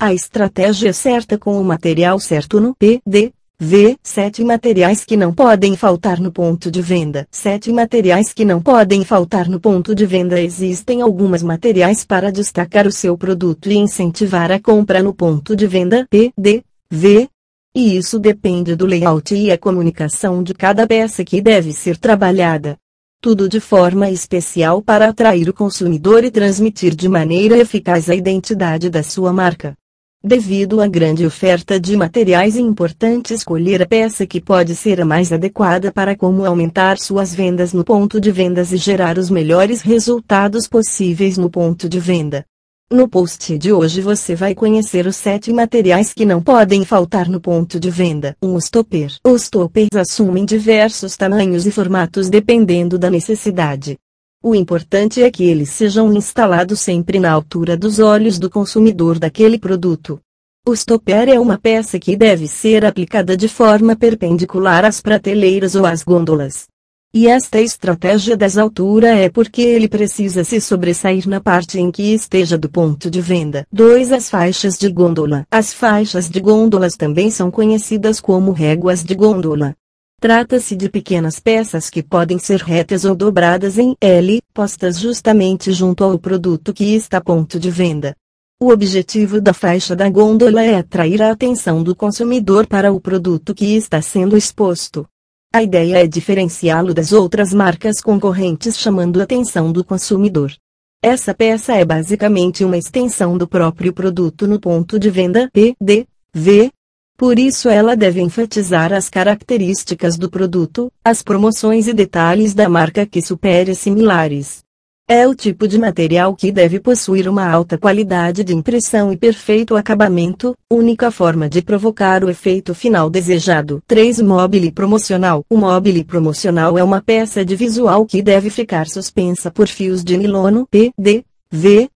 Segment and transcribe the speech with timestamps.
[0.00, 3.32] A estratégia certa com o material certo no PD.
[3.60, 3.96] V.
[4.00, 7.26] 7 materiais que não podem faltar no ponto de venda.
[7.32, 10.40] 7 materiais que não podem faltar no ponto de venda.
[10.40, 15.66] Existem alguns materiais para destacar o seu produto e incentivar a compra no ponto de
[15.66, 16.06] venda.
[16.08, 16.62] PD.
[16.88, 17.28] V.
[17.74, 22.78] E isso depende do layout e a comunicação de cada peça que deve ser trabalhada.
[23.20, 28.88] Tudo de forma especial para atrair o consumidor e transmitir de maneira eficaz a identidade
[28.88, 29.76] da sua marca.
[30.24, 35.04] Devido à grande oferta de materiais é importante escolher a peça que pode ser a
[35.04, 39.80] mais adequada para como aumentar suas vendas no ponto de vendas e gerar os melhores
[39.80, 42.44] resultados possíveis no ponto de venda.
[42.90, 47.40] No post de hoje você vai conhecer os 7 materiais que não podem faltar no
[47.40, 48.34] ponto de venda.
[48.42, 48.52] 1.
[48.52, 49.14] Um stopper.
[49.24, 53.96] Os toppers assumem diversos tamanhos e formatos dependendo da necessidade.
[54.40, 59.58] O importante é que eles sejam instalados sempre na altura dos olhos do consumidor daquele
[59.58, 60.20] produto.
[60.64, 65.84] O stopper é uma peça que deve ser aplicada de forma perpendicular às prateleiras ou
[65.84, 66.68] às gôndolas.
[67.12, 72.14] E esta estratégia das alturas é porque ele precisa se sobressair na parte em que
[72.14, 73.66] esteja do ponto de venda.
[73.72, 74.12] 2.
[74.12, 75.44] As faixas de gôndola.
[75.50, 79.74] As faixas de gôndolas também são conhecidas como réguas de gôndola.
[80.20, 86.02] Trata-se de pequenas peças que podem ser retas ou dobradas em L, postas justamente junto
[86.02, 88.16] ao produto que está a ponto de venda.
[88.60, 93.54] O objetivo da faixa da gôndola é atrair a atenção do consumidor para o produto
[93.54, 95.06] que está sendo exposto.
[95.54, 100.52] A ideia é diferenciá-lo das outras marcas concorrentes chamando a atenção do consumidor.
[101.00, 106.72] Essa peça é basicamente uma extensão do próprio produto no ponto de venda PD, V,
[107.18, 113.04] por isso ela deve enfatizar as características do produto, as promoções e detalhes da marca
[113.04, 114.62] que supere similares.
[115.10, 119.74] É o tipo de material que deve possuir uma alta qualidade de impressão e perfeito
[119.74, 123.82] acabamento, única forma de provocar o efeito final desejado.
[123.88, 124.20] 3.
[124.20, 125.44] Mobile promocional.
[125.50, 130.16] O mobile promocional é uma peça de visual que deve ficar suspensa por fios de
[130.16, 131.88] nilono PD, V,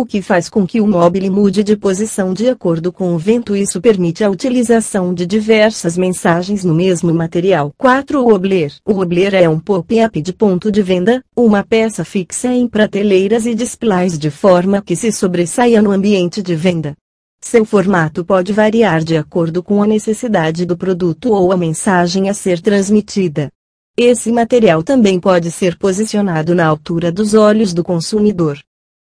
[0.00, 3.56] o que faz com que o móvel mude de posição de acordo com o vento.
[3.56, 7.72] Isso permite a utilização de diversas mensagens no mesmo material.
[7.76, 8.22] 4.
[8.22, 8.72] O obler.
[8.86, 13.54] O obler é um pop-up de ponto de venda, uma peça fixa em prateleiras e
[13.54, 16.94] displays de forma que se sobressaia no ambiente de venda.
[17.40, 22.34] Seu formato pode variar de acordo com a necessidade do produto ou a mensagem a
[22.34, 23.48] ser transmitida.
[23.96, 28.58] Esse material também pode ser posicionado na altura dos olhos do consumidor.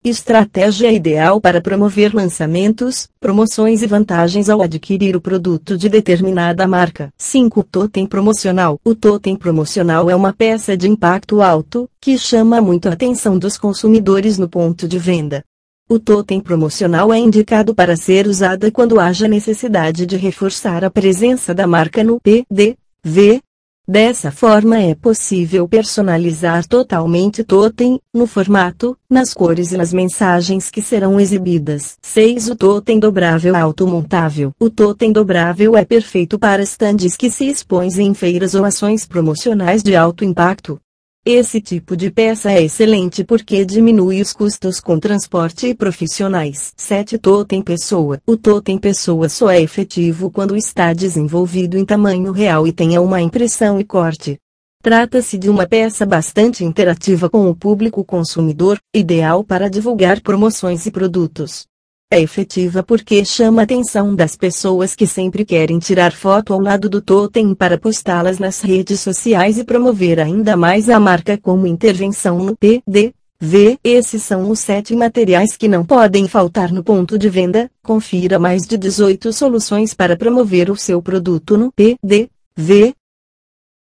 [0.06, 7.08] Estratégia ideal para promover lançamentos, promoções e vantagens ao adquirir o produto de determinada marca.
[7.16, 7.62] 5.
[7.64, 8.78] Totem promocional.
[8.84, 13.56] O totem promocional é uma peça de impacto alto, que chama muito a atenção dos
[13.56, 15.42] consumidores no ponto de venda.
[15.88, 21.54] O totem promocional é indicado para ser usado quando haja necessidade de reforçar a presença
[21.54, 23.40] da marca no PDV,
[23.86, 30.80] Dessa forma é possível personalizar totalmente totem, no formato, nas cores e nas mensagens que
[30.80, 31.98] serão exibidas.
[32.00, 32.48] 6.
[32.48, 34.52] O totem dobrável automontável.
[34.58, 39.82] O totem dobrável é perfeito para estandes que se expõem em feiras ou ações promocionais
[39.82, 40.80] de alto impacto.
[41.26, 46.74] Esse tipo de peça é excelente porque diminui os custos com transporte e profissionais.
[46.76, 47.16] 7.
[47.16, 48.20] Totem pessoa.
[48.26, 53.22] O totem pessoa só é efetivo quando está desenvolvido em tamanho real e tenha uma
[53.22, 54.38] impressão e corte.
[54.82, 60.90] Trata-se de uma peça bastante interativa com o público consumidor, ideal para divulgar promoções e
[60.90, 61.64] produtos.
[62.10, 66.88] É efetiva porque chama a atenção das pessoas que sempre querem tirar foto ao lado
[66.88, 72.38] do totem para postá-las nas redes sociais e promover ainda mais a marca como intervenção
[72.38, 73.78] no PDV.
[73.82, 77.70] Esses são os sete materiais que não podem faltar no ponto de venda.
[77.82, 82.94] Confira mais de 18 soluções para promover o seu produto no PDV.